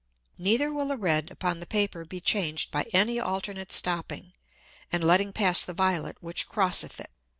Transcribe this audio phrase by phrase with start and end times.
[0.39, 4.33] Neither will the red upon the Paper be changed by any alternate stopping,
[4.91, 7.11] and letting pass the violet which crosseth it.